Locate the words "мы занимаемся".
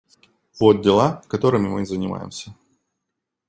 1.67-2.55